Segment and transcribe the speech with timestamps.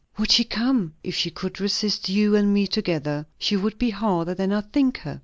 [0.17, 4.33] "Would she come?" "If she could resist you and me together, she would be harder
[4.33, 5.19] than I think her."